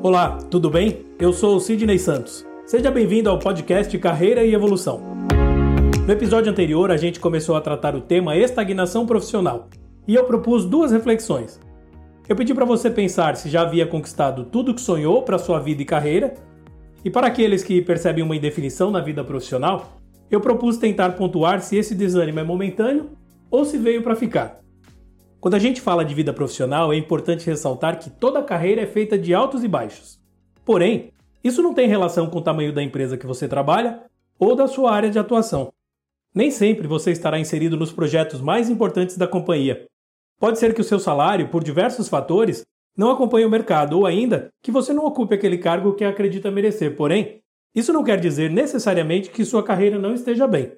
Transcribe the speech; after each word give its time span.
Olá, 0.00 0.38
tudo 0.48 0.70
bem? 0.70 1.04
Eu 1.18 1.32
sou 1.32 1.58
Sidney 1.58 1.98
Santos. 1.98 2.46
Seja 2.64 2.88
bem-vindo 2.88 3.28
ao 3.28 3.36
podcast 3.36 3.98
Carreira 3.98 4.44
e 4.44 4.54
Evolução. 4.54 5.02
No 6.06 6.12
episódio 6.12 6.52
anterior, 6.52 6.92
a 6.92 6.96
gente 6.96 7.18
começou 7.18 7.56
a 7.56 7.60
tratar 7.60 7.96
o 7.96 8.00
tema 8.00 8.36
estagnação 8.36 9.04
profissional 9.04 9.68
e 10.06 10.14
eu 10.14 10.22
propus 10.22 10.64
duas 10.64 10.92
reflexões. 10.92 11.58
Eu 12.28 12.36
pedi 12.36 12.54
para 12.54 12.64
você 12.64 12.88
pensar 12.88 13.34
se 13.34 13.50
já 13.50 13.62
havia 13.62 13.88
conquistado 13.88 14.44
tudo 14.44 14.72
que 14.72 14.80
sonhou 14.80 15.22
para 15.22 15.36
sua 15.36 15.58
vida 15.58 15.82
e 15.82 15.84
carreira, 15.84 16.34
e 17.04 17.10
para 17.10 17.26
aqueles 17.26 17.64
que 17.64 17.82
percebem 17.82 18.22
uma 18.22 18.36
indefinição 18.36 18.92
na 18.92 19.00
vida 19.00 19.24
profissional, 19.24 19.98
eu 20.30 20.40
propus 20.40 20.76
tentar 20.76 21.16
pontuar 21.16 21.60
se 21.60 21.76
esse 21.76 21.92
desânimo 21.92 22.38
é 22.38 22.44
momentâneo 22.44 23.10
ou 23.50 23.64
se 23.64 23.76
veio 23.76 24.00
para 24.00 24.14
ficar. 24.14 24.60
Quando 25.40 25.54
a 25.54 25.58
gente 25.58 25.80
fala 25.80 26.04
de 26.04 26.16
vida 26.16 26.32
profissional, 26.32 26.92
é 26.92 26.96
importante 26.96 27.46
ressaltar 27.46 28.00
que 28.00 28.10
toda 28.10 28.42
carreira 28.42 28.82
é 28.82 28.86
feita 28.86 29.16
de 29.16 29.32
altos 29.32 29.62
e 29.62 29.68
baixos. 29.68 30.20
Porém, 30.64 31.12
isso 31.44 31.62
não 31.62 31.72
tem 31.72 31.86
relação 31.86 32.28
com 32.28 32.38
o 32.38 32.42
tamanho 32.42 32.72
da 32.72 32.82
empresa 32.82 33.16
que 33.16 33.26
você 33.26 33.46
trabalha 33.46 34.02
ou 34.36 34.56
da 34.56 34.66
sua 34.66 34.92
área 34.92 35.08
de 35.08 35.18
atuação. 35.18 35.72
Nem 36.34 36.50
sempre 36.50 36.88
você 36.88 37.12
estará 37.12 37.38
inserido 37.38 37.76
nos 37.76 37.92
projetos 37.92 38.40
mais 38.40 38.68
importantes 38.68 39.16
da 39.16 39.28
companhia. 39.28 39.86
Pode 40.40 40.58
ser 40.58 40.74
que 40.74 40.80
o 40.80 40.84
seu 40.84 40.98
salário, 40.98 41.48
por 41.48 41.62
diversos 41.62 42.08
fatores, 42.08 42.64
não 42.96 43.10
acompanhe 43.10 43.46
o 43.46 43.50
mercado 43.50 43.96
ou 43.96 44.06
ainda 44.06 44.48
que 44.60 44.72
você 44.72 44.92
não 44.92 45.06
ocupe 45.06 45.36
aquele 45.36 45.58
cargo 45.58 45.94
que 45.94 46.04
acredita 46.04 46.50
merecer. 46.50 46.96
Porém, 46.96 47.40
isso 47.72 47.92
não 47.92 48.02
quer 48.02 48.18
dizer 48.18 48.50
necessariamente 48.50 49.30
que 49.30 49.44
sua 49.44 49.62
carreira 49.62 50.00
não 50.00 50.14
esteja 50.14 50.48
bem. 50.48 50.72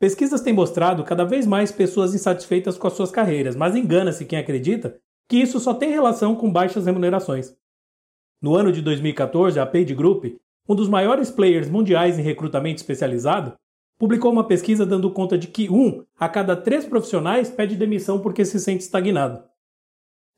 Pesquisas 0.00 0.40
têm 0.40 0.52
mostrado 0.52 1.02
cada 1.02 1.24
vez 1.24 1.44
mais 1.44 1.72
pessoas 1.72 2.14
insatisfeitas 2.14 2.78
com 2.78 2.86
as 2.86 2.92
suas 2.92 3.10
carreiras, 3.10 3.56
mas 3.56 3.74
engana-se 3.74 4.24
quem 4.24 4.38
acredita 4.38 4.96
que 5.28 5.36
isso 5.36 5.58
só 5.58 5.74
tem 5.74 5.90
relação 5.90 6.36
com 6.36 6.50
baixas 6.50 6.86
remunerações. 6.86 7.54
No 8.40 8.54
ano 8.54 8.70
de 8.70 8.80
2014, 8.80 9.58
a 9.58 9.66
Paid 9.66 9.92
Group, 9.94 10.26
um 10.68 10.74
dos 10.74 10.88
maiores 10.88 11.30
players 11.30 11.68
mundiais 11.68 12.16
em 12.16 12.22
recrutamento 12.22 12.76
especializado, 12.76 13.54
publicou 13.98 14.30
uma 14.30 14.46
pesquisa 14.46 14.86
dando 14.86 15.10
conta 15.10 15.36
de 15.36 15.48
que 15.48 15.68
um 15.68 16.04
a 16.16 16.28
cada 16.28 16.54
três 16.54 16.84
profissionais 16.86 17.50
pede 17.50 17.74
demissão 17.74 18.20
porque 18.20 18.44
se 18.44 18.60
sente 18.60 18.84
estagnado. 18.84 19.42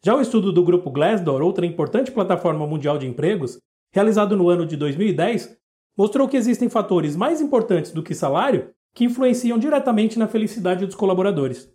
Já 0.03 0.17
o 0.17 0.23
estudo 0.23 0.51
do 0.51 0.65
grupo 0.65 0.91
Glassdoor, 0.91 1.43
outra 1.43 1.67
importante 1.67 2.11
plataforma 2.11 2.67
mundial 2.67 2.97
de 2.97 3.07
empregos, 3.07 3.59
realizado 3.93 4.35
no 4.35 4.49
ano 4.49 4.65
de 4.65 4.79
2010, 4.79 5.55
mostrou 5.97 6.27
que 6.27 6.39
existem 6.39 6.71
fatores 6.71 7.15
mais 7.15 7.43
importantes 7.43 7.93
do 7.93 8.03
que 8.03 8.15
salário 8.15 8.71
que 8.95 9.05
influenciam 9.05 9.59
diretamente 9.59 10.19
na 10.19 10.29
felicidade 10.29 10.85
dos 10.85 10.95
colaboradores. 10.95 11.73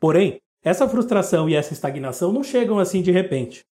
Porém, 0.00 0.40
essa 0.62 0.88
frustração 0.88 1.48
e 1.48 1.54
essa 1.54 1.72
estagnação 1.72 2.32
não 2.32 2.42
chegam 2.42 2.78
assim 2.78 3.02
de 3.02 3.10
repente. 3.10 3.64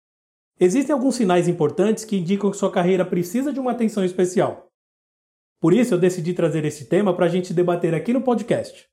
Existem 0.59 0.93
alguns 0.93 1.15
sinais 1.15 1.47
importantes 1.47 2.05
que 2.05 2.17
indicam 2.17 2.51
que 2.51 2.57
sua 2.57 2.71
carreira 2.71 3.05
precisa 3.05 3.53
de 3.53 3.61
uma 3.61 3.71
atenção 3.71 4.05
especial. 4.05 4.69
Por 5.61 5.73
isso, 5.73 5.95
eu 5.95 5.99
decidi 5.99 6.35
trazer 6.35 6.65
esse 6.65 6.87
tema 6.87 7.15
para 7.15 7.27
a 7.27 7.29
gente 7.29 7.55
debater 7.55 7.95
aqui 7.95 8.13
no 8.13 8.23
podcast, 8.23 8.89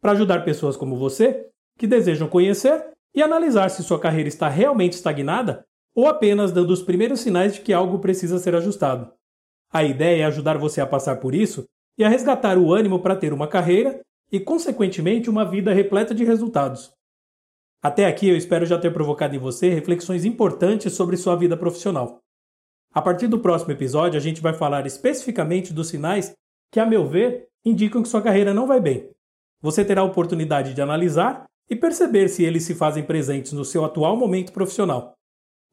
para 0.00 0.12
ajudar 0.12 0.44
pessoas 0.44 0.76
como 0.76 0.96
você 0.96 1.46
que 1.78 1.86
desejam 1.86 2.28
conhecer 2.28 2.92
e 3.14 3.22
analisar 3.22 3.70
se 3.70 3.82
sua 3.82 3.98
carreira 3.98 4.28
está 4.28 4.48
realmente 4.48 4.92
estagnada 4.92 5.64
ou 5.94 6.06
apenas 6.06 6.52
dando 6.52 6.70
os 6.70 6.82
primeiros 6.82 7.20
sinais 7.20 7.54
de 7.54 7.60
que 7.62 7.72
algo 7.72 7.98
precisa 7.98 8.38
ser 8.38 8.54
ajustado. 8.54 9.12
A 9.72 9.82
ideia 9.82 10.22
é 10.22 10.26
ajudar 10.26 10.58
você 10.58 10.80
a 10.80 10.86
passar 10.86 11.16
por 11.16 11.34
isso 11.34 11.66
e 12.00 12.04
a 12.04 12.08
resgatar 12.08 12.56
o 12.56 12.72
ânimo 12.72 12.98
para 13.00 13.14
ter 13.14 13.30
uma 13.30 13.46
carreira 13.46 14.00
e, 14.32 14.40
consequentemente, 14.40 15.28
uma 15.28 15.44
vida 15.44 15.70
repleta 15.70 16.14
de 16.14 16.24
resultados. 16.24 16.90
Até 17.82 18.06
aqui 18.06 18.26
eu 18.26 18.38
espero 18.38 18.64
já 18.64 18.78
ter 18.78 18.90
provocado 18.90 19.36
em 19.36 19.38
você 19.38 19.68
reflexões 19.68 20.24
importantes 20.24 20.94
sobre 20.94 21.18
sua 21.18 21.36
vida 21.36 21.58
profissional. 21.58 22.18
A 22.94 23.02
partir 23.02 23.26
do 23.26 23.38
próximo 23.38 23.72
episódio, 23.72 24.16
a 24.16 24.20
gente 24.20 24.40
vai 24.40 24.54
falar 24.54 24.86
especificamente 24.86 25.74
dos 25.74 25.88
sinais 25.88 26.32
que, 26.72 26.80
a 26.80 26.86
meu 26.86 27.06
ver, 27.06 27.48
indicam 27.62 28.02
que 28.02 28.08
sua 28.08 28.22
carreira 28.22 28.54
não 28.54 28.66
vai 28.66 28.80
bem. 28.80 29.10
Você 29.60 29.84
terá 29.84 30.00
a 30.00 30.04
oportunidade 30.04 30.72
de 30.72 30.80
analisar 30.80 31.44
e 31.68 31.76
perceber 31.76 32.28
se 32.28 32.42
eles 32.42 32.62
se 32.62 32.74
fazem 32.74 33.02
presentes 33.02 33.52
no 33.52 33.64
seu 33.64 33.84
atual 33.84 34.16
momento 34.16 34.52
profissional. 34.52 35.12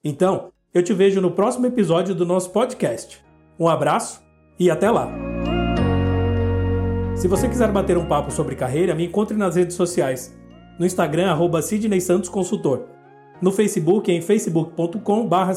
Então, 0.03 0.51
eu 0.73 0.83
te 0.83 0.93
vejo 0.93 1.21
no 1.21 1.31
próximo 1.31 1.67
episódio 1.67 2.13
do 2.13 2.25
nosso 2.25 2.51
podcast. 2.51 3.23
Um 3.57 3.69
abraço 3.69 4.21
e 4.59 4.69
até 4.69 4.91
lá! 4.91 5.26
Se 7.17 7.28
você 7.28 7.50
quiser 7.50 7.72
bater 7.72 7.97
um 7.97 8.05
papo 8.05 8.31
sobre 8.31 8.55
carreira, 8.55 8.94
me 8.94 9.07
encontre 9.07 9.35
nas 9.35 9.55
redes 9.55 9.75
sociais. 9.75 10.38
No 10.78 10.85
Instagram, 10.85 11.31
arroba 11.31 11.63
Sidney 11.63 12.00
Santos 12.00 12.29
Consultor. 12.29 12.83
No 13.41 13.51
Facebook, 13.51 14.11
em 14.11 14.22
facebook.com 14.22 15.28
barra 15.28 15.55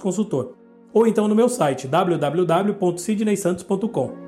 Consultor. 0.00 0.54
Ou 0.92 1.08
então 1.08 1.26
no 1.26 1.34
meu 1.34 1.48
site, 1.48 1.88
www.sidneysantos.com. 1.88 4.23